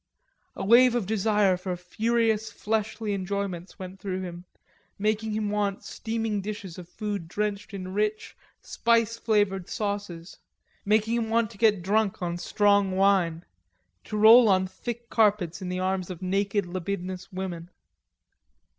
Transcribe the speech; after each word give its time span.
A 0.55 0.65
wave 0.65 0.95
of 0.95 1.05
desire 1.05 1.55
for 1.57 1.75
furious 1.77 2.51
fleshly 2.51 3.13
enjoyments 3.13 3.77
went 3.77 3.99
through 3.99 4.21
him, 4.23 4.45
making 4.97 5.33
him 5.33 5.51
want 5.51 5.83
steaming 5.83 6.41
dishes 6.41 6.79
of 6.79 6.89
food 6.89 7.27
drenched 7.27 7.71
in 7.71 7.93
rich, 7.93 8.35
spice 8.63 9.19
flavored 9.19 9.69
sauces; 9.69 10.39
making 10.85 11.13
him 11.17 11.29
want 11.29 11.51
to 11.51 11.57
get 11.59 11.83
drunk 11.83 12.19
on 12.19 12.37
strong 12.39 12.89
wine; 12.93 13.45
to 14.05 14.17
roll 14.17 14.49
on 14.49 14.65
thick 14.65 15.07
carpets 15.11 15.61
in 15.61 15.69
the 15.69 15.79
arms 15.79 16.09
of 16.09 16.19
naked, 16.19 16.65
libidinous 16.65 17.31
women. 17.31 17.69